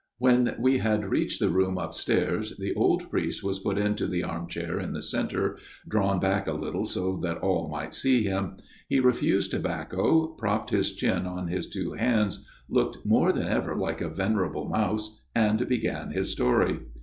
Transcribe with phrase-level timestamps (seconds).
[0.17, 4.47] When we had reached the room upstairs, the old priest was put into the arm
[4.47, 8.57] chair in the centre, drawn back a little so that all might see him;
[8.89, 14.01] he refused tobacco, propped his chin on his two hands, looking more than ever like
[14.01, 16.79] a venerable mouse, and began his story.